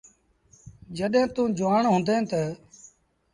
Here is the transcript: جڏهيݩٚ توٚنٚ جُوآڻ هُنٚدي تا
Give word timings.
جڏهيݩٚ 0.97 1.31
توٚنٚ 1.35 1.55
جُوآڻ 1.57 1.83
هُنٚدي 1.93 2.17
تا 2.29 2.41